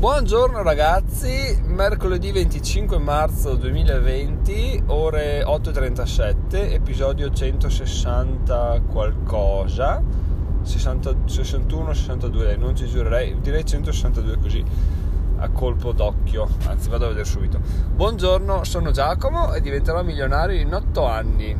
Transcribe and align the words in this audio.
Buongiorno 0.00 0.62
ragazzi, 0.62 1.60
mercoledì 1.66 2.32
25 2.32 2.98
marzo 2.98 3.54
2020, 3.54 4.84
ore 4.86 5.42
8.37, 5.44 6.72
episodio 6.72 7.30
160 7.30 8.80
qualcosa, 8.88 10.02
60, 10.62 11.16
61, 11.26 11.92
62, 11.92 12.56
non 12.56 12.74
ci 12.74 12.86
giurerei, 12.86 13.40
direi 13.40 13.62
162 13.62 14.38
così 14.38 14.64
a 15.36 15.50
colpo 15.50 15.92
d'occhio, 15.92 16.48
anzi 16.66 16.88
vado 16.88 17.04
a 17.04 17.08
vedere 17.08 17.26
subito. 17.26 17.60
Buongiorno, 17.60 18.64
sono 18.64 18.92
Giacomo 18.92 19.52
e 19.52 19.60
diventerò 19.60 20.02
milionario 20.02 20.58
in 20.58 20.72
8 20.72 21.04
anni. 21.04 21.54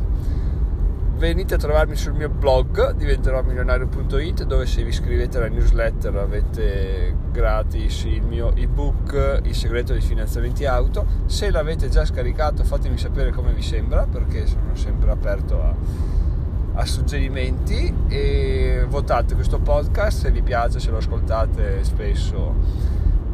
Venite 1.15 1.53
a 1.53 1.57
trovarmi 1.57 1.95
sul 1.95 2.13
mio 2.13 2.29
blog 2.29 2.93
diventeròmilionario.it 2.93 4.45
dove 4.45 4.65
se 4.65 4.81
vi 4.81 4.89
iscrivete 4.89 5.37
alla 5.37 5.49
newsletter 5.49 6.15
avete 6.15 7.20
gratis 7.31 8.03
il 8.03 8.21
mio 8.21 8.55
ebook 8.55 9.41
Il 9.43 9.55
segreto 9.55 9.93
dei 9.93 10.01
finanziamenti 10.01 10.65
auto. 10.65 11.05
Se 11.25 11.49
l'avete 11.49 11.89
già 11.89 12.05
scaricato 12.05 12.63
fatemi 12.63 12.97
sapere 12.97 13.31
come 13.31 13.53
vi 13.53 13.61
sembra 13.61 14.05
perché 14.05 14.45
sono 14.45 14.75
sempre 14.75 15.11
aperto 15.11 15.61
a, 15.61 15.73
a 16.75 16.85
suggerimenti. 16.85 17.93
E 18.07 18.85
votate 18.87 19.33
questo 19.33 19.59
podcast 19.59 20.21
se 20.21 20.31
vi 20.31 20.41
piace 20.41 20.79
se 20.79 20.91
lo 20.91 20.97
ascoltate 20.97 21.83
spesso 21.83 22.53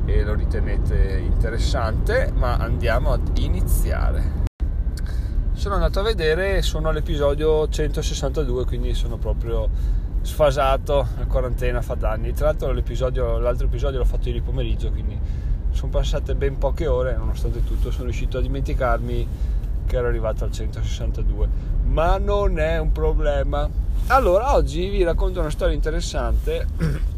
e 0.05 0.23
lo 0.23 0.33
ritenete 0.35 1.21
interessante. 1.25 2.31
Ma 2.33 2.55
andiamo 2.55 3.11
ad 3.11 3.37
iniziare. 3.37 4.45
Sono 5.53 5.73
andato 5.73 5.99
a 5.99 6.03
vedere 6.03 6.61
sono 6.61 6.89
all'episodio 6.89 7.67
162 7.67 8.63
quindi 8.65 8.93
sono 8.93 9.17
proprio 9.17 9.67
sfasato 10.21 11.07
la 11.17 11.25
quarantena 11.25 11.81
fa 11.81 11.95
danni. 11.95 12.33
Tra 12.33 12.47
l'altro 12.47 12.71
l'altro 12.71 13.65
episodio 13.67 13.97
l'ho 13.97 14.05
fatto 14.05 14.27
ieri 14.27 14.41
pomeriggio 14.41 14.91
quindi 14.91 15.17
sono 15.71 15.91
passate 15.91 16.35
ben 16.35 16.57
poche 16.57 16.87
ore 16.87 17.15
nonostante 17.15 17.63
tutto 17.63 17.91
sono 17.91 18.05
riuscito 18.05 18.39
a 18.39 18.41
dimenticarmi 18.41 19.27
che 19.85 19.95
ero 19.95 20.07
arrivato 20.07 20.43
al 20.43 20.51
162 20.51 21.49
ma 21.85 22.17
non 22.17 22.59
è 22.59 22.77
un 22.77 22.91
problema. 22.91 23.69
Allora 24.07 24.53
oggi 24.53 24.89
vi 24.89 25.03
racconto 25.03 25.39
una 25.39 25.49
storia 25.49 25.75
interessante 25.75 26.67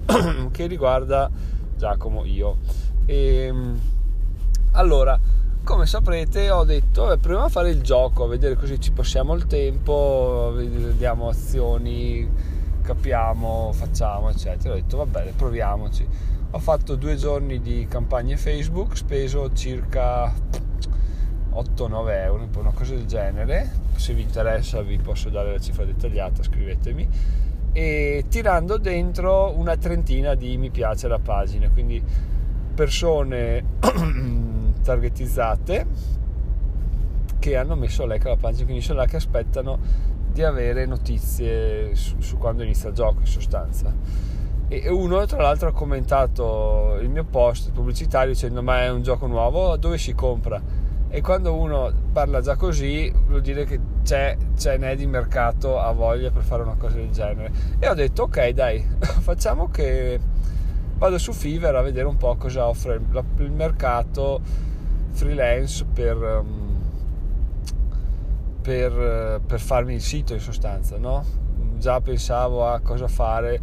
che 0.52 0.68
riguarda 0.68 1.30
Giacomo 1.76 2.26
io. 2.26 2.58
E, 3.06 3.46
ehm, 3.46 3.80
allora 4.72 5.20
come 5.64 5.86
saprete 5.86 6.50
ho 6.52 6.64
detto 6.64 7.12
eh, 7.12 7.18
proviamo 7.18 7.46
a 7.46 7.50
fare 7.50 7.70
il 7.70 7.82
gioco 7.82 8.24
a 8.24 8.28
vedere 8.28 8.56
così 8.56 8.80
ci 8.80 8.92
passiamo 8.92 9.34
il 9.34 9.46
tempo 9.46 10.54
vediamo 10.56 11.28
azioni 11.28 12.28
capiamo 12.90 13.72
facciamo 13.72 14.30
eccetera. 14.30 14.74
Ho 14.74 14.78
detto 14.78 14.98
va 14.98 15.06
bene 15.06 15.32
proviamoci. 15.36 16.08
Ho 16.52 16.60
fatto 16.60 16.96
due 16.96 17.16
giorni 17.16 17.62
di 17.62 17.86
campagne 17.88 18.36
facebook 18.36 18.98
speso 18.98 19.54
circa 19.54 20.34
8-9 21.54 22.10
euro 22.24 22.48
una 22.58 22.72
cosa 22.72 22.96
del 22.96 23.06
genere. 23.06 23.70
Se 23.96 24.16
vi 24.16 24.24
interessa 24.24 24.82
vi 24.82 24.98
posso 24.98 25.30
dare 25.30 25.52
la 25.52 25.60
cifra 25.60 25.86
dettagliata 25.86 26.42
scrivetemi. 26.42 27.08
E 27.72 28.26
tirando 28.28 28.78
dentro 28.78 29.56
una 29.56 29.78
trentina 29.78 30.34
di 30.34 30.58
mi 30.58 30.72
piace 30.72 31.06
alla 31.06 31.20
pagina 31.20 31.70
quindi 31.70 32.04
persone 32.74 33.64
targetizzate 34.82 35.86
che 37.38 37.56
hanno 37.56 37.76
messo 37.76 38.08
like 38.08 38.26
alla 38.28 38.36
pagina, 38.38 38.66
quindi 38.66 38.82
sono 38.82 39.00
là 39.00 39.06
che 39.06 39.18
aspettano 39.18 40.08
di 40.40 40.46
avere 40.46 40.86
notizie 40.86 41.94
su, 41.96 42.16
su, 42.20 42.38
quando 42.38 42.64
inizia 42.64 42.88
il 42.88 42.96
gioco 42.96 43.20
in 43.20 43.26
sostanza. 43.26 43.94
E 44.70 44.88
uno 44.90 45.26
tra 45.26 45.42
l'altro 45.42 45.68
ha 45.68 45.74
commentato 45.74 46.98
il 47.02 47.10
mio 47.10 47.26
post 47.26 47.72
pubblicitario 47.72 48.32
dicendo 48.32 48.62
ma 48.62 48.84
è 48.84 48.90
un 48.90 49.02
gioco 49.02 49.28
nuovo, 49.28 49.76
dove 49.76 49.98
si 49.98 50.14
compra? 50.14 50.62
E 51.10 51.22
quando 51.22 51.56
uno 51.56 51.92
parla 52.14 52.40
già 52.40 52.56
così 52.56 53.12
vuol 53.28 53.42
dire 53.42 53.66
che 53.66 53.80
c'è, 54.04 54.38
ce 54.56 54.78
n'è 54.78 54.96
di 54.96 55.08
mercato 55.08 55.78
a 55.78 55.92
voglia 55.92 56.32
per 56.32 56.44
fare 56.44 56.64
una 56.64 56.76
cosa 56.76 56.96
del 56.96 57.10
genere. 57.10 57.52
E 57.78 57.90
ho 57.90 57.94
detto 57.94 58.24
ok 58.24 58.50
dai, 58.50 58.82
facciamo 59.02 59.70
che 59.70 60.20
vado 60.96 61.18
su 61.18 61.34
Fiverr 61.34 61.76
a 61.76 61.82
vedere 61.82 62.08
un 62.08 62.16
po' 62.16 62.36
cosa 62.38 62.66
offre 62.66 63.02
il 63.40 63.52
mercato 63.52 64.40
freelance 65.12 65.84
per, 65.92 66.16
um, 66.16 66.69
per, 68.62 69.42
per, 69.46 69.60
farmi 69.60 69.94
il 69.94 70.02
sito 70.02 70.34
in 70.34 70.40
sostanza, 70.40 70.98
no? 70.98 71.24
Già 71.78 72.02
pensavo 72.02 72.68
a 72.68 72.80
cosa 72.80 73.08
fare, 73.08 73.60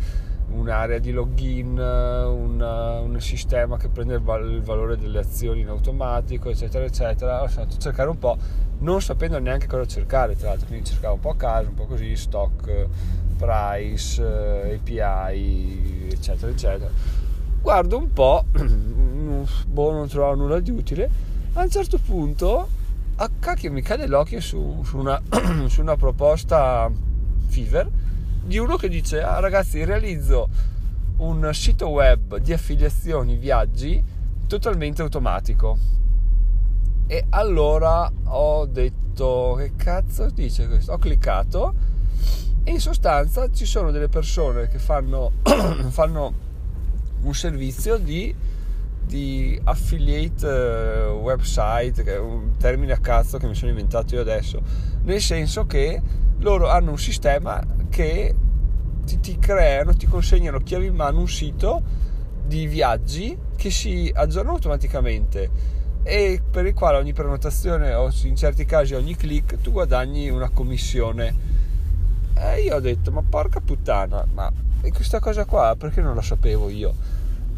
un'area 0.48 0.98
di 0.98 1.12
login, 1.12 1.78
una, 1.78 3.00
un 3.00 3.20
sistema 3.20 3.76
che 3.76 3.88
prende 3.88 4.14
il, 4.14 4.20
val- 4.20 4.50
il, 4.50 4.62
valore 4.62 4.96
delle 4.96 5.18
azioni 5.18 5.60
in 5.60 5.68
automatico, 5.68 6.50
eccetera, 6.50 6.84
eccetera. 6.84 7.40
Ho 7.40 7.44
iniziato 7.44 7.74
a 7.74 7.78
cercare 7.78 8.08
un 8.08 8.18
po', 8.18 8.36
non 8.78 9.00
sapendo 9.00 9.38
neanche 9.38 9.66
cosa 9.66 9.86
cercare, 9.86 10.36
tra 10.36 10.48
l'altro, 10.48 10.66
quindi 10.66 10.86
cercavo 10.86 11.14
un 11.14 11.20
po' 11.20 11.30
a 11.30 11.36
caso, 11.36 11.68
un 11.68 11.74
po' 11.74 11.86
così, 11.86 12.16
stock, 12.16 12.86
price, 13.36 14.22
API, 14.22 16.08
eccetera, 16.10 16.50
eccetera. 16.50 16.90
Guardo 17.60 17.98
un 17.98 18.12
po', 18.12 18.44
boh, 19.66 19.92
non 19.92 20.08
trovavo 20.08 20.34
nulla 20.36 20.60
di 20.60 20.70
utile 20.70 21.10
a 21.54 21.62
un 21.62 21.70
certo 21.70 21.98
punto 21.98 22.68
a 23.18 23.30
cacchio 23.38 23.72
mi 23.72 23.80
cade 23.80 24.06
l'occhio 24.06 24.40
su, 24.40 24.82
su, 24.84 24.98
una, 24.98 25.20
su 25.68 25.80
una 25.80 25.96
proposta 25.96 26.90
Fiverr 27.46 27.88
di 28.44 28.58
uno 28.58 28.76
che 28.76 28.88
dice 28.88 29.22
ah, 29.22 29.40
ragazzi 29.40 29.82
realizzo 29.84 30.48
un 31.18 31.48
sito 31.54 31.88
web 31.88 32.36
di 32.36 32.52
affiliazioni 32.52 33.36
viaggi 33.36 34.02
totalmente 34.46 35.00
automatico. 35.00 35.78
E 37.06 37.24
allora 37.30 38.10
ho 38.24 38.66
detto 38.66 39.54
che 39.58 39.72
cazzo 39.76 40.28
dice 40.28 40.68
questo? 40.68 40.92
Ho 40.92 40.98
cliccato. 40.98 41.74
E 42.64 42.70
in 42.70 42.80
sostanza 42.80 43.50
ci 43.50 43.64
sono 43.64 43.90
delle 43.92 44.08
persone 44.08 44.68
che 44.68 44.78
fanno, 44.78 45.32
fanno 45.88 46.34
un 47.22 47.34
servizio 47.34 47.96
di 47.96 48.34
di 49.06 49.58
affiliate 49.64 50.46
eh, 50.46 51.06
website, 51.08 52.02
che 52.02 52.14
è 52.14 52.18
un 52.18 52.56
termine 52.58 52.92
a 52.92 52.98
cazzo 52.98 53.38
che 53.38 53.46
mi 53.46 53.54
sono 53.54 53.70
inventato 53.70 54.14
io 54.14 54.20
adesso, 54.20 54.60
nel 55.04 55.20
senso 55.20 55.66
che 55.66 56.00
loro 56.38 56.68
hanno 56.68 56.90
un 56.90 56.98
sistema 56.98 57.62
che 57.88 58.34
ti, 59.04 59.20
ti 59.20 59.38
creano, 59.38 59.94
ti 59.94 60.06
consegnano 60.06 60.58
chiavi 60.58 60.86
in 60.86 60.94
mano 60.94 61.20
un 61.20 61.28
sito 61.28 61.82
di 62.44 62.66
viaggi 62.66 63.36
che 63.56 63.70
si 63.70 64.10
aggiorna 64.14 64.50
automaticamente 64.50 65.50
e 66.02 66.40
per 66.48 66.66
il 66.66 66.74
quale 66.74 66.98
ogni 66.98 67.12
prenotazione 67.12 67.92
o 67.94 68.12
in 68.24 68.36
certi 68.36 68.64
casi 68.64 68.94
ogni 68.94 69.16
click 69.16 69.60
tu 69.60 69.72
guadagni 69.72 70.28
una 70.28 70.50
commissione. 70.50 71.54
E 72.34 72.60
io 72.60 72.76
ho 72.76 72.80
detto, 72.80 73.10
ma 73.10 73.22
porca 73.28 73.60
puttana, 73.60 74.24
ma 74.32 74.52
questa 74.92 75.18
cosa 75.20 75.44
qua 75.46 75.74
perché 75.76 76.02
non 76.02 76.14
la 76.14 76.22
sapevo 76.22 76.68
io? 76.68 76.94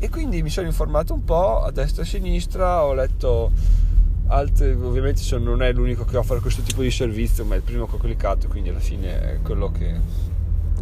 E 0.00 0.09
quindi 0.10 0.42
mi 0.42 0.50
sono 0.50 0.66
informato 0.66 1.12
un 1.12 1.25
po' 1.25 1.62
a 1.62 1.70
destra 1.72 2.03
e 2.03 2.04
a 2.04 2.09
sinistra, 2.09 2.84
ho 2.84 2.94
letto 2.94 3.50
altre, 4.28 4.72
ovviamente 4.72 5.22
non 5.38 5.62
è 5.62 5.72
l'unico 5.72 6.04
che 6.04 6.16
offre 6.16 6.38
questo 6.41 6.62
tipo 6.62 6.82
di 6.82 6.91
servizio, 6.91 7.44
ma 7.44 7.54
è 7.54 7.59
il 7.59 7.64
primo 7.64 7.86
che 7.86 7.97
ho 7.97 7.98
cliccato, 7.98 8.47
quindi 8.47 8.69
alla 8.69 8.78
fine 8.78 9.20
è 9.20 9.42
quello 9.42 9.72
che, 9.72 9.94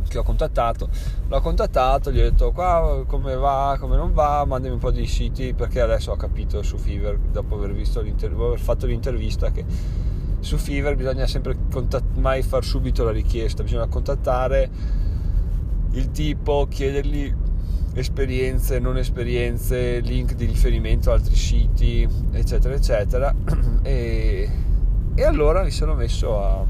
che 0.06 0.18
ho 0.18 0.22
contattato. 0.22 0.88
L'ho 1.28 1.40
contattato, 1.40 2.12
gli 2.12 2.18
ho 2.18 2.22
detto 2.22 2.52
qua 2.52 3.04
come 3.06 3.34
va, 3.36 3.76
come 3.80 3.96
non 3.96 4.12
va, 4.12 4.44
mandami 4.44 4.74
un 4.74 4.80
po' 4.80 4.90
di 4.90 5.06
siti 5.06 5.54
perché 5.54 5.80
adesso 5.80 6.12
ho 6.12 6.16
capito 6.16 6.62
su 6.62 6.76
Fiverr, 6.76 7.16
dopo 7.32 7.54
aver, 7.54 7.70
aver 7.70 8.58
fatto 8.58 8.86
l'intervista, 8.86 9.50
che 9.50 9.64
su 10.40 10.58
Fiverr 10.58 10.94
bisogna 10.94 11.26
sempre 11.26 11.56
contatt- 11.70 12.16
mai 12.16 12.42
far 12.42 12.64
subito 12.64 13.02
la 13.04 13.12
richiesta, 13.12 13.62
bisogna 13.62 13.86
contattare 13.86 14.68
il 15.92 16.10
tipo, 16.10 16.66
chiedergli 16.68 17.44
esperienze, 18.00 18.78
non 18.78 18.98
esperienze, 18.98 20.00
link 20.00 20.34
di 20.34 20.44
riferimento 20.44 21.10
a 21.10 21.14
altri 21.14 21.34
siti, 21.34 22.06
eccetera, 22.32 22.74
eccetera. 22.74 23.34
E, 23.86 24.50
e 25.14 25.22
allora 25.22 25.62
mi 25.62 25.70
sono 25.70 25.94
messo 25.94 26.42
a, 26.42 26.64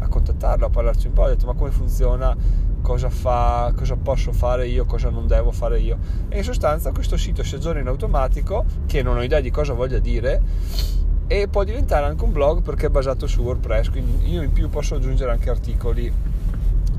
a, 0.00 0.08
contattarlo, 0.08 0.66
a 0.66 0.68
parlarci 0.68 1.06
un 1.06 1.14
po', 1.14 1.22
ho 1.22 1.28
detto 1.28 1.46
ma 1.46 1.54
come 1.54 1.70
funziona, 1.70 2.36
cosa 2.82 3.08
fa, 3.08 3.72
cosa 3.74 3.96
posso 3.96 4.30
fare 4.30 4.68
io, 4.68 4.84
cosa 4.84 5.08
non 5.08 5.26
devo 5.26 5.52
fare 5.52 5.80
io. 5.80 5.96
E 6.28 6.36
in 6.36 6.44
sostanza 6.44 6.92
questo 6.92 7.16
sito 7.16 7.42
si 7.42 7.54
aggiorna 7.54 7.80
in 7.80 7.86
automatico, 7.86 8.66
che 8.84 9.02
non 9.02 9.16
ho 9.16 9.22
idea 9.22 9.40
di 9.40 9.50
cosa 9.50 9.72
voglia 9.72 9.98
dire, 9.98 10.42
e 11.26 11.48
può 11.48 11.64
diventare 11.64 12.04
anche 12.04 12.24
un 12.24 12.32
blog 12.32 12.60
perché 12.60 12.86
è 12.86 12.90
basato 12.90 13.26
su 13.26 13.40
WordPress, 13.40 13.88
quindi 13.88 14.30
io 14.30 14.42
in 14.42 14.52
più 14.52 14.68
posso 14.68 14.96
aggiungere 14.96 15.30
anche 15.30 15.48
articoli, 15.48 16.12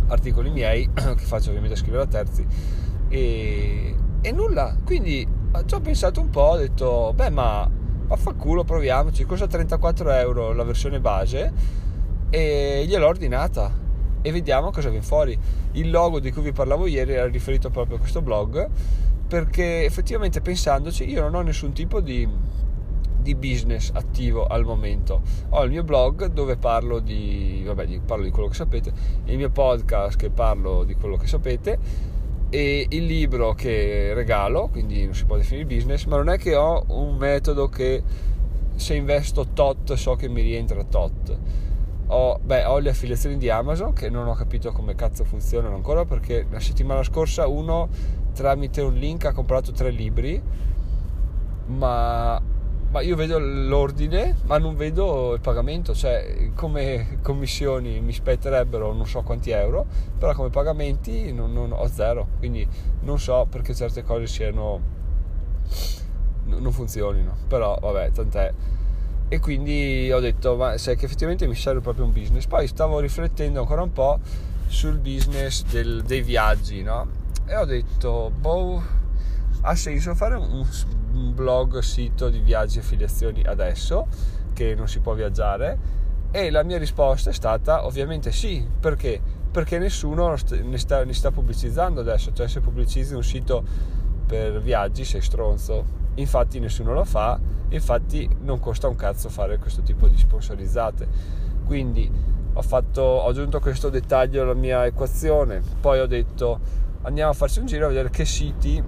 articoli 0.07 0.49
miei, 0.49 0.89
che 0.91 1.23
faccio 1.23 1.49
ovviamente 1.49 1.75
scrivere 1.75 2.01
a 2.01 2.07
terzi 2.07 2.47
e, 3.09 3.95
e 4.21 4.31
nulla. 4.31 4.75
Quindi 4.83 5.27
ci 5.65 5.73
ho 5.73 5.79
pensato 5.79 6.19
un 6.19 6.29
po', 6.29 6.41
ho 6.41 6.57
detto, 6.57 7.13
beh 7.15 7.29
ma 7.29 7.69
vaffanculo, 8.07 8.63
proviamoci, 8.63 9.23
costa 9.25 9.47
34 9.47 10.11
euro 10.11 10.53
la 10.53 10.63
versione 10.63 10.99
base 10.99 11.51
e 12.29 12.83
gliel'ho 12.87 13.07
ordinata 13.07 13.83
e 14.21 14.31
vediamo 14.31 14.71
cosa 14.71 14.89
viene 14.89 15.05
fuori. 15.05 15.37
Il 15.73 15.89
logo 15.89 16.19
di 16.19 16.31
cui 16.31 16.41
vi 16.41 16.51
parlavo 16.51 16.87
ieri 16.87 17.13
era 17.13 17.27
riferito 17.27 17.69
proprio 17.69 17.97
a 17.97 17.99
questo 17.99 18.21
blog 18.21 18.69
perché 19.27 19.85
effettivamente 19.85 20.41
pensandoci 20.41 21.09
io 21.09 21.21
non 21.21 21.35
ho 21.35 21.41
nessun 21.41 21.73
tipo 21.73 21.99
di, 21.99 22.27
di 23.21 23.35
business 23.35 23.91
attivo 23.93 24.45
al 24.45 24.65
momento. 24.65 25.21
Ho 25.49 25.63
il 25.63 25.71
mio 25.71 25.83
blog 25.83 26.25
dove 26.27 26.57
parlo 26.57 26.99
di, 26.99 27.63
vabbè, 27.65 27.99
parlo 28.05 28.23
di 28.23 28.31
quello 28.31 28.47
che 28.47 28.55
sapete, 28.55 28.91
il 29.25 29.37
mio 29.37 29.49
podcast 29.49 30.17
che 30.17 30.29
parlo 30.29 30.83
di 30.83 30.95
quello 30.95 31.17
che 31.17 31.27
sapete 31.27 31.79
e 32.49 32.85
il 32.89 33.05
libro 33.05 33.53
che 33.53 34.13
regalo, 34.13 34.67
quindi 34.67 35.05
non 35.05 35.13
si 35.13 35.25
può 35.25 35.37
definire 35.37 35.65
business, 35.65 36.05
ma 36.05 36.17
non 36.17 36.29
è 36.29 36.37
che 36.37 36.55
ho 36.55 36.85
un 36.89 37.15
metodo 37.17 37.67
che 37.67 38.03
se 38.75 38.93
investo 38.93 39.47
tot 39.53 39.93
so 39.93 40.15
che 40.15 40.27
mi 40.27 40.41
rientra 40.41 40.83
tot. 40.83 41.37
Ho, 42.07 42.39
beh, 42.39 42.65
ho 42.65 42.77
le 42.79 42.89
affiliazioni 42.89 43.37
di 43.37 43.49
Amazon 43.49 43.93
che 43.93 44.09
non 44.09 44.27
ho 44.27 44.33
capito 44.35 44.71
come 44.71 44.93
cazzo 44.93 45.23
funzionano 45.23 45.75
ancora 45.75 46.05
perché 46.05 46.45
la 46.51 46.59
settimana 46.59 47.01
scorsa 47.01 47.47
uno 47.47 47.89
tramite 48.33 48.81
un 48.81 48.93
link 48.93 49.25
ha 49.25 49.33
comprato 49.33 49.71
tre 49.71 49.89
libri 49.89 50.39
ma, 51.65 52.39
ma 52.95 53.01
io 53.01 53.17
vedo 53.17 53.37
l'ordine 53.39 54.37
ma 54.45 54.57
non 54.57 54.77
vedo 54.77 55.33
il 55.33 55.41
pagamento 55.41 55.93
cioè 55.93 56.51
come 56.55 57.19
commissioni 57.21 57.99
mi 57.99 58.13
spetterebbero 58.13 58.93
non 58.93 59.05
so 59.05 59.21
quanti 59.21 59.49
euro 59.49 59.85
però 60.17 60.33
come 60.33 60.49
pagamenti 60.49 61.31
non, 61.31 61.53
non 61.53 61.71
ho 61.71 61.87
zero. 61.87 62.27
Quindi 62.39 62.67
non 63.01 63.19
so 63.19 63.45
perché 63.49 63.75
certe 63.75 64.03
cose 64.03 64.27
siano 64.27 64.79
non 66.45 66.71
funzionino. 66.71 67.35
Però 67.47 67.77
vabbè 67.79 68.11
tant'è. 68.11 68.53
E 69.27 69.39
quindi 69.39 70.11
ho 70.11 70.19
detto 70.19 70.55
ma 70.55 70.77
sai 70.77 70.95
che 70.95 71.05
effettivamente 71.05 71.47
mi 71.47 71.55
serve 71.55 71.81
proprio 71.81 72.05
un 72.05 72.13
business. 72.13 72.45
Poi 72.45 72.67
stavo 72.67 72.99
riflettendo 72.99 73.59
ancora 73.59 73.81
un 73.81 73.91
po' 73.91 74.19
sul 74.67 74.97
business 74.97 75.63
del, 75.65 76.03
dei 76.03 76.21
viaggi 76.21 76.81
no? 76.81 77.07
e 77.45 77.55
ho 77.55 77.65
detto 77.65 78.31
boh 78.35 78.81
ha 79.65 79.75
senso 79.75 80.13
fare 80.15 80.35
un, 80.35 80.65
un 81.13 81.33
blog 81.33 81.79
sito 81.79 82.29
di 82.29 82.39
viaggi 82.39 82.77
e 82.77 82.81
affiliazioni 82.81 83.41
adesso 83.43 84.07
che 84.53 84.75
non 84.75 84.87
si 84.87 84.99
può 84.99 85.13
viaggiare 85.13 86.03
e 86.35 86.49
la 86.49 86.63
mia 86.63 86.77
risposta 86.77 87.29
è 87.29 87.33
stata 87.33 87.85
ovviamente 87.85 88.33
sì. 88.33 88.67
Perché? 88.79 89.21
Perché 89.51 89.77
nessuno 89.77 90.35
ne 90.49 90.77
sta, 90.77 91.03
ne 91.05 91.13
sta 91.13 91.31
pubblicizzando 91.31 92.01
adesso. 92.01 92.33
Cioè 92.33 92.49
se 92.49 92.59
pubblicizzi 92.59 93.13
un 93.13 93.23
sito 93.23 93.63
per 94.27 94.61
viaggi 94.61 95.05
sei 95.05 95.21
stronzo. 95.21 96.03
Infatti 96.15 96.59
nessuno 96.59 96.93
lo 96.93 97.05
fa. 97.05 97.39
Infatti 97.69 98.29
non 98.41 98.59
costa 98.59 98.89
un 98.89 98.95
cazzo 98.95 99.29
fare 99.29 99.57
questo 99.59 99.81
tipo 99.81 100.09
di 100.09 100.17
sponsorizzate. 100.17 101.07
Quindi 101.65 102.11
ho, 102.51 102.61
fatto, 102.61 103.01
ho 103.01 103.27
aggiunto 103.29 103.61
questo 103.61 103.89
dettaglio 103.89 104.43
alla 104.43 104.53
mia 104.53 104.85
equazione. 104.85 105.61
Poi 105.79 105.99
ho 105.99 106.05
detto 106.05 106.59
andiamo 107.03 107.31
a 107.31 107.33
farci 107.33 107.59
un 107.59 107.65
giro 107.65 107.85
a 107.85 107.87
vedere 107.87 108.09
che 108.09 108.25
siti 108.25 108.83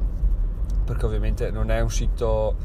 perché 0.88 1.06
ovviamente 1.06 1.52
non 1.52 1.70
è 1.70 1.82
un 1.82 1.92
sito 1.92 2.56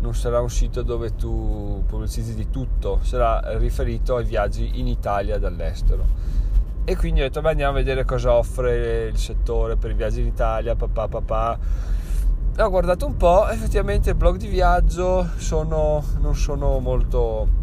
non 0.00 0.14
sarà 0.14 0.40
un 0.40 0.50
sito 0.50 0.82
dove 0.82 1.14
tu 1.16 1.82
pubblicizzi 1.86 2.34
di 2.34 2.50
tutto 2.50 3.00
sarà 3.02 3.56
riferito 3.58 4.16
ai 4.16 4.24
viaggi 4.24 4.78
in 4.78 4.86
Italia 4.86 5.38
dall'estero. 5.38 6.04
E 6.84 6.96
quindi 6.96 7.20
ho 7.20 7.24
detto 7.24 7.40
beh 7.40 7.50
andiamo 7.50 7.72
a 7.72 7.74
vedere 7.74 8.04
cosa 8.04 8.32
offre 8.34 9.06
il 9.06 9.16
settore 9.16 9.76
per 9.76 9.90
i 9.90 9.94
viaggi 9.94 10.20
in 10.20 10.26
Italia 10.26 10.76
papà 10.76 11.08
papà 11.08 11.58
ho 12.56 12.70
guardato 12.70 13.04
un 13.06 13.16
po' 13.16 13.48
effettivamente 13.48 14.14
blog 14.14 14.36
di 14.36 14.46
viaggio 14.46 15.28
sono, 15.38 16.04
non 16.20 16.36
sono 16.36 16.78
molto 16.78 17.62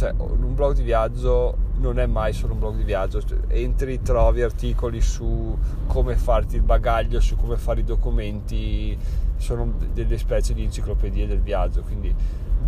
cioè 0.00 0.14
un 0.16 0.54
blog 0.54 0.74
di 0.74 0.82
viaggio 0.82 1.54
non 1.76 1.98
è 1.98 2.06
mai 2.06 2.32
solo 2.32 2.54
un 2.54 2.58
blog 2.58 2.76
di 2.76 2.84
viaggio, 2.84 3.20
entri, 3.48 4.00
trovi 4.00 4.40
articoli 4.40 5.02
su 5.02 5.54
come 5.86 6.16
farti 6.16 6.56
il 6.56 6.62
bagaglio, 6.62 7.20
su 7.20 7.36
come 7.36 7.58
fare 7.58 7.80
i 7.80 7.84
documenti, 7.84 8.96
sono 9.36 9.74
delle 9.92 10.16
specie 10.16 10.54
di 10.54 10.62
enciclopedie 10.62 11.26
del 11.26 11.40
viaggio, 11.40 11.82
quindi 11.82 12.14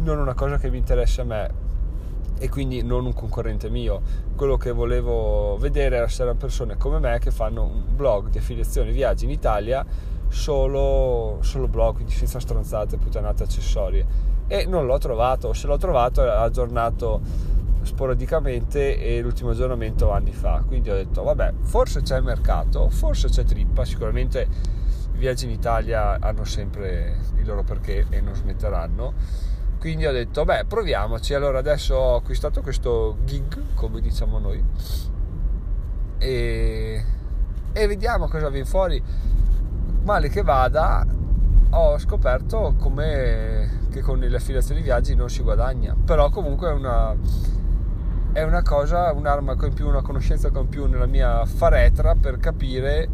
non 0.03 0.19
una 0.19 0.35
cosa 0.35 0.59
che 0.59 0.69
mi 0.69 0.77
interessa 0.77 1.23
a 1.23 1.25
me 1.25 1.51
e 2.39 2.51
quindi 2.51 2.83
non 2.83 3.07
un 3.07 3.15
concorrente 3.15 3.71
mio. 3.71 4.03
Quello 4.37 4.59
che 4.59 4.71
volevo 4.71 5.57
vedere 5.59 5.97
era 5.97 6.09
se 6.09 6.23
erano 6.23 6.37
persone 6.37 6.77
come 6.77 6.99
me 6.99 7.19
che 7.19 7.31
fanno 7.31 7.63
un 7.63 7.83
blog 7.97 8.29
di 8.29 8.37
affiliazione 8.37 8.91
viaggi 8.91 9.25
in 9.25 9.31
Italia 9.31 9.87
solo, 10.29 11.39
solo 11.41 11.67
blog, 11.67 11.95
quindi 11.95 12.13
senza 12.13 12.39
stronzate, 12.41 12.99
puttanate 12.99 13.45
accessorie. 13.45 14.07
E 14.53 14.67
non 14.67 14.85
l'ho 14.85 14.99
trovato, 14.99 15.55
se 15.55 15.67
l'ho 15.67 15.79
trovato 15.79 16.21
era 16.21 16.41
aggiornato 16.41 17.23
sporadicamente 17.81 18.99
e 18.99 19.23
l'ultimo 19.23 19.49
aggiornamento 19.49 20.11
anni 20.11 20.33
fa. 20.33 20.63
Quindi 20.67 20.91
ho 20.91 20.95
detto 20.95 21.23
vabbè 21.23 21.55
forse 21.63 22.03
c'è 22.03 22.21
mercato 22.21 22.91
forse 22.91 23.29
c'è 23.31 23.45
trippa. 23.45 23.87
Sicuramente 23.87 24.47
i 25.15 25.17
viaggi 25.17 25.47
in 25.47 25.53
Italia 25.53 26.19
hanno 26.21 26.45
sempre 26.45 27.17
il 27.39 27.47
loro 27.47 27.63
perché 27.63 28.05
e 28.11 28.21
non 28.21 28.35
smetteranno. 28.35 29.15
Quindi 29.79 30.05
ho 30.05 30.13
detto 30.13 30.45
beh 30.45 30.67
proviamoci. 30.67 31.33
Allora 31.33 31.61
adesso 31.61 31.95
ho 31.95 32.17
acquistato 32.17 32.61
questo 32.61 33.17
gig 33.25 33.75
come 33.75 34.03
diciamo 34.03 34.39
noi 34.39 34.63
e, 36.19 37.05
e 37.73 37.87
vediamo 37.87 38.29
cosa 38.29 38.51
viene 38.51 38.67
fuori. 38.67 39.03
Male 40.03 40.29
che 40.29 40.43
vada 40.43 41.07
ho 41.71 41.99
scoperto 41.99 42.75
come 42.79 43.81
che 43.93 44.01
con 44.01 44.19
le 44.19 44.35
affiliazioni 44.35 44.81
viaggi 44.81 45.15
non 45.15 45.29
si 45.29 45.43
guadagna 45.43 45.95
però 46.05 46.31
comunque 46.31 46.71
è 46.71 46.73
una 46.73 47.17
è 48.33 48.43
una 48.43 48.63
cosa, 48.63 49.13
un'arma 49.13 49.57
con 49.57 49.75
più, 49.75 49.87
una 49.87 50.01
conoscenza 50.01 50.51
con 50.51 50.69
più 50.69 50.87
nella 50.87 51.07
mia 51.07 51.45
faretra 51.45 52.15
per 52.15 52.39
capire 52.39 53.09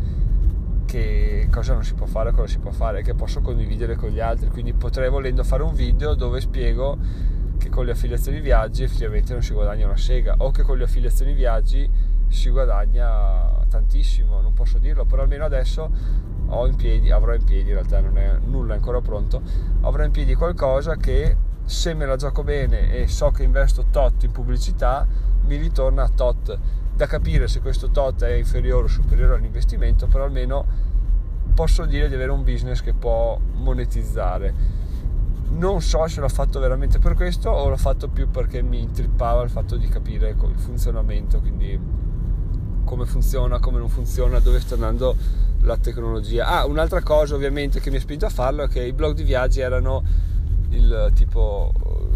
che 0.86 1.48
cosa 1.50 1.74
non 1.74 1.82
si 1.84 1.94
può 1.94 2.06
fare, 2.06 2.30
cosa 2.30 2.46
si 2.46 2.58
può 2.58 2.70
fare, 2.70 3.02
che 3.02 3.14
posso 3.14 3.40
condividere 3.40 3.96
con 3.96 4.10
gli 4.10 4.20
altri. 4.20 4.48
Quindi 4.48 4.72
potrei 4.74 5.10
volendo 5.10 5.42
fare 5.42 5.64
un 5.64 5.74
video 5.74 6.14
dove 6.14 6.40
spiego 6.40 6.96
che 7.58 7.68
con 7.68 7.84
le 7.84 7.90
affiliazioni 7.90 8.40
viaggi 8.40 8.84
effettivamente 8.84 9.32
non 9.32 9.42
si 9.42 9.52
guadagna 9.52 9.86
una 9.86 9.96
sega 9.96 10.36
o 10.38 10.52
che 10.52 10.62
con 10.62 10.78
le 10.78 10.84
affiliazioni 10.84 11.32
viaggi 11.32 11.90
si 12.28 12.50
guadagna 12.50 13.66
tantissimo, 13.68 14.40
non 14.40 14.52
posso 14.52 14.78
dirlo, 14.78 15.04
però 15.04 15.22
almeno 15.22 15.44
adesso 15.44 15.90
ho 16.48 16.66
in 16.66 16.76
piedi, 16.76 17.10
avrò 17.10 17.34
in 17.34 17.44
piedi, 17.44 17.68
in 17.68 17.74
realtà 17.74 18.00
non 18.00 18.16
è 18.18 18.38
nulla 18.44 18.74
ancora 18.74 19.00
pronto, 19.00 19.42
avrò 19.80 20.04
in 20.04 20.10
piedi 20.10 20.34
qualcosa 20.34 20.96
che 20.96 21.36
se 21.64 21.92
me 21.92 22.06
la 22.06 22.16
gioco 22.16 22.42
bene 22.42 22.92
e 22.94 23.08
so 23.08 23.30
che 23.30 23.42
investo 23.42 23.86
tot 23.90 24.22
in 24.22 24.32
pubblicità, 24.32 25.06
mi 25.44 25.56
ritorna 25.56 26.08
tot. 26.08 26.58
Da 26.94 27.06
capire 27.06 27.46
se 27.46 27.60
questo 27.60 27.90
tot 27.90 28.24
è 28.24 28.32
inferiore 28.32 28.84
o 28.84 28.88
superiore 28.88 29.36
all'investimento, 29.36 30.06
però 30.06 30.24
almeno 30.24 30.66
posso 31.54 31.84
dire 31.84 32.08
di 32.08 32.14
avere 32.14 32.30
un 32.30 32.42
business 32.42 32.80
che 32.80 32.94
può 32.94 33.38
monetizzare. 33.54 34.76
Non 35.50 35.80
so 35.80 36.06
se 36.08 36.20
l'ho 36.20 36.28
fatto 36.28 36.58
veramente 36.58 36.98
per 36.98 37.14
questo 37.14 37.50
o 37.50 37.68
l'ho 37.68 37.76
fatto 37.76 38.08
più 38.08 38.30
perché 38.30 38.62
mi 38.62 38.80
intrippava 38.80 39.42
il 39.42 39.50
fatto 39.50 39.76
di 39.76 39.88
capire 39.88 40.30
il 40.30 40.58
funzionamento, 40.58 41.40
quindi 41.40 41.78
come 42.88 43.04
funziona, 43.04 43.58
come 43.58 43.78
non 43.78 43.90
funziona, 43.90 44.38
dove 44.38 44.60
sta 44.60 44.72
andando 44.72 45.14
la 45.60 45.76
tecnologia. 45.76 46.46
Ah, 46.46 46.64
un'altra 46.64 47.02
cosa 47.02 47.34
ovviamente 47.34 47.80
che 47.80 47.90
mi 47.90 47.98
ha 47.98 48.00
spinto 48.00 48.24
a 48.24 48.30
farlo 48.30 48.62
è 48.62 48.68
che 48.68 48.82
i 48.82 48.94
blog 48.94 49.14
di 49.14 49.24
viaggi 49.24 49.60
erano 49.60 50.02
il 50.70 51.10
tipo 51.14 51.72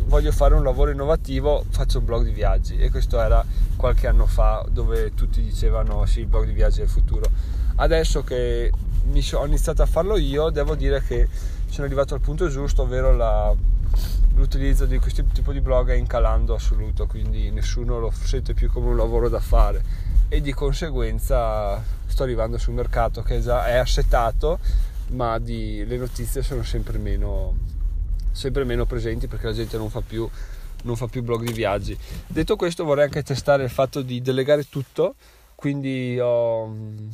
voglio 0.06 0.32
fare 0.32 0.54
un 0.54 0.62
lavoro 0.62 0.90
innovativo, 0.90 1.64
faccio 1.68 1.98
un 1.98 2.06
blog 2.06 2.24
di 2.24 2.32
viaggi 2.32 2.78
e 2.78 2.90
questo 2.90 3.20
era 3.20 3.44
qualche 3.76 4.06
anno 4.06 4.24
fa 4.24 4.64
dove 4.70 5.12
tutti 5.14 5.42
dicevano 5.42 6.06
sì, 6.06 6.20
il 6.20 6.26
blog 6.26 6.46
di 6.46 6.52
viaggi 6.52 6.80
è 6.80 6.84
il 6.84 6.88
futuro. 6.88 7.30
Adesso 7.76 8.24
che 8.24 8.72
ho 9.32 9.46
iniziato 9.46 9.82
a 9.82 9.86
farlo 9.86 10.16
io, 10.16 10.48
devo 10.48 10.74
dire 10.74 11.02
che 11.02 11.28
sono 11.68 11.86
arrivato 11.86 12.14
al 12.14 12.20
punto 12.20 12.48
giusto, 12.48 12.82
ovvero 12.82 13.14
la, 13.14 13.54
l'utilizzo 14.36 14.86
di 14.86 14.98
questo 14.98 15.22
tipo 15.34 15.52
di 15.52 15.60
blog 15.60 15.90
è 15.90 15.94
incalando 15.94 16.54
assoluto, 16.54 17.06
quindi 17.06 17.50
nessuno 17.50 17.98
lo 17.98 18.10
sente 18.10 18.54
più 18.54 18.70
come 18.70 18.88
un 18.88 18.96
lavoro 18.96 19.28
da 19.28 19.40
fare 19.40 20.01
e 20.32 20.40
di 20.40 20.54
conseguenza 20.54 21.84
sto 22.06 22.22
arrivando 22.22 22.56
sul 22.56 22.72
mercato 22.72 23.20
che 23.20 23.42
già 23.42 23.66
è 23.66 23.76
assetato, 23.76 24.58
ma 25.08 25.38
di, 25.38 25.84
le 25.84 25.98
notizie 25.98 26.42
sono 26.42 26.62
sempre 26.62 26.96
meno 26.96 27.54
sempre 28.32 28.64
meno 28.64 28.86
presenti 28.86 29.26
perché 29.26 29.48
la 29.48 29.52
gente 29.52 29.76
non 29.76 29.90
fa 29.90 30.00
più 30.00 30.26
non 30.84 30.96
fa 30.96 31.06
più 31.06 31.22
blog 31.22 31.44
di 31.44 31.52
viaggi. 31.52 31.96
Detto 32.26 32.56
questo 32.56 32.82
vorrei 32.84 33.04
anche 33.04 33.22
testare 33.22 33.64
il 33.64 33.68
fatto 33.68 34.00
di 34.00 34.22
delegare 34.22 34.66
tutto, 34.70 35.16
quindi 35.54 36.18
ho 36.18 36.66
mm, 36.66 37.10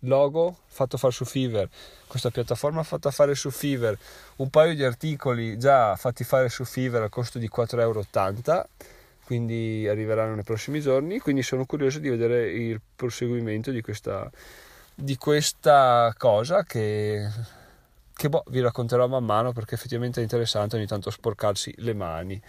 logo 0.00 0.58
fatto 0.66 0.98
fare 0.98 1.14
su 1.14 1.24
Fiverr, 1.24 1.66
questa 2.06 2.30
piattaforma 2.30 2.82
fatta 2.82 3.10
fare 3.10 3.34
su 3.34 3.50
Fiverr, 3.50 3.96
un 4.36 4.50
paio 4.50 4.74
di 4.74 4.84
articoli 4.84 5.58
già 5.58 5.96
fatti 5.96 6.22
fare 6.22 6.50
su 6.50 6.64
Fiverr 6.64 7.04
a 7.04 7.08
costo 7.08 7.38
di 7.38 7.48
4,80 7.50 7.80
euro, 7.80 8.04
quindi 9.28 9.86
arriveranno 9.86 10.36
nei 10.36 10.42
prossimi 10.42 10.80
giorni, 10.80 11.18
quindi 11.18 11.42
sono 11.42 11.66
curioso 11.66 11.98
di 11.98 12.08
vedere 12.08 12.50
il 12.50 12.80
proseguimento 12.96 13.70
di 13.70 13.82
questa, 13.82 14.30
di 14.94 15.18
questa 15.18 16.14
cosa 16.16 16.64
che 16.64 17.28
che 18.14 18.30
boh, 18.30 18.42
vi 18.48 18.60
racconterò 18.60 19.06
man 19.06 19.26
mano 19.26 19.52
perché 19.52 19.74
effettivamente 19.74 20.20
è 20.20 20.22
interessante 20.22 20.76
ogni 20.76 20.86
tanto 20.86 21.10
sporcarsi 21.10 21.74
le 21.76 21.92
mani. 21.92 22.40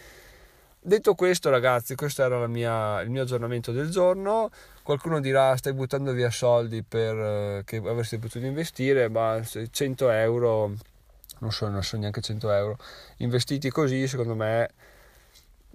Detto 0.80 1.16
questo, 1.16 1.50
ragazzi, 1.50 1.96
questo 1.96 2.24
era 2.24 2.48
mia, 2.48 3.02
il 3.02 3.10
mio 3.10 3.24
aggiornamento 3.24 3.74
del 3.74 3.90
giorno. 3.90 4.50
Qualcuno 4.82 5.20
dirà: 5.20 5.58
Stai 5.58 5.74
buttando 5.74 6.14
via 6.14 6.32
soldi 6.32 6.82
per, 6.82 7.16
eh, 7.18 7.62
che 7.66 7.76
avresti 7.76 8.18
potuto 8.20 8.46
investire, 8.46 9.10
ma 9.10 9.38
100 9.44 10.10
euro, 10.12 10.72
non 11.40 11.52
so, 11.52 11.68
non 11.68 11.84
so 11.84 11.98
neanche 11.98 12.22
100 12.22 12.52
euro, 12.52 12.78
investiti 13.18 13.70
così, 13.70 14.08
secondo 14.08 14.34
me 14.34 14.70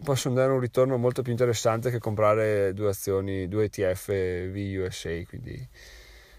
possono 0.02 0.34
dare 0.34 0.52
un 0.52 0.60
ritorno 0.60 0.96
molto 0.96 1.22
più 1.22 1.32
interessante 1.32 1.90
che 1.90 1.98
comprare 1.98 2.72
due 2.74 2.88
azioni, 2.88 3.48
due 3.48 3.64
ETF 3.64 4.50
VUSA. 4.50 5.22
Quindi 5.28 5.68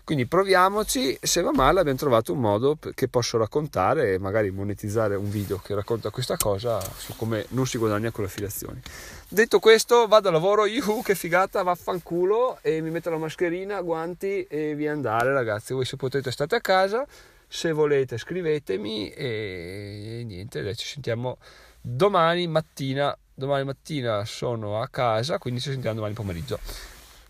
quindi 0.06 0.28
proviamoci, 0.28 1.18
se 1.20 1.42
va 1.42 1.52
male 1.52 1.80
abbiamo 1.80 1.98
trovato 1.98 2.32
un 2.32 2.40
modo 2.40 2.78
che 2.94 3.08
posso 3.08 3.40
raccontare 3.40 4.14
e 4.14 4.20
magari 4.20 4.52
monetizzare 4.52 5.16
un 5.16 5.32
video 5.32 5.58
che 5.58 5.74
racconta 5.74 6.12
questa 6.12 6.38
cosa 6.38 6.80
su 6.80 7.16
come 7.16 7.48
non 7.50 7.66
si 7.66 7.80
guadagna 7.80 8.12
con 8.12 8.24
le 8.24 8.30
affiliazioni. 8.30 8.80
Detto 9.28 9.58
questo, 9.58 10.06
vado 10.06 10.30
a 10.30 10.32
lavoro, 10.32 10.68
yuhu, 10.68 11.02
che 11.02 11.16
figata, 11.16 11.64
vaffanculo 11.64 12.60
e 12.62 12.82
mi 12.82 12.92
metto 12.92 13.10
la 13.10 13.18
mascherina, 13.18 13.82
guanti 13.82 14.44
e 14.44 14.76
via 14.76 14.92
andare 14.92 15.34
ragazzi. 15.34 15.74
Voi 15.74 15.86
se 15.86 15.96
potete 15.96 16.30
state 16.30 16.54
a 16.54 16.62
casa, 16.62 17.04
se 17.48 17.72
volete 17.72 18.20
scrivetemi 18.20 19.10
e 19.10 20.22
niente, 20.24 20.76
ci 20.76 20.86
sentiamo 20.86 21.40
domani 21.82 22.46
mattina. 22.46 23.18
Domani 23.38 23.66
mattina 23.66 24.24
sono 24.24 24.82
a 24.82 24.88
casa, 24.88 25.38
quindi 25.38 25.60
ci 25.60 25.70
sentiamo 25.70 25.96
domani 25.96 26.14
pomeriggio. 26.14 26.58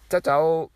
Ciao 0.07 0.21
ciao! 0.21 0.69